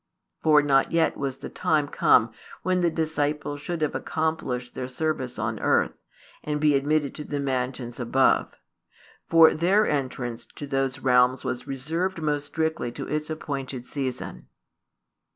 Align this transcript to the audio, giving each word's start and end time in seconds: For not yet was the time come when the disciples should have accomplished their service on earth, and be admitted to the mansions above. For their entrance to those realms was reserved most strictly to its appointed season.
For 0.41 0.63
not 0.63 0.91
yet 0.91 1.15
was 1.15 1.37
the 1.37 1.49
time 1.49 1.87
come 1.87 2.31
when 2.63 2.81
the 2.81 2.89
disciples 2.89 3.61
should 3.61 3.83
have 3.83 3.93
accomplished 3.93 4.73
their 4.73 4.87
service 4.87 5.37
on 5.37 5.59
earth, 5.59 6.01
and 6.43 6.59
be 6.59 6.73
admitted 6.73 7.13
to 7.13 7.23
the 7.23 7.39
mansions 7.39 7.99
above. 7.99 8.51
For 9.29 9.53
their 9.53 9.85
entrance 9.87 10.47
to 10.55 10.65
those 10.65 11.01
realms 11.01 11.43
was 11.43 11.67
reserved 11.67 12.19
most 12.19 12.47
strictly 12.47 12.91
to 12.93 13.07
its 13.07 13.29
appointed 13.29 13.85
season. 13.85 14.47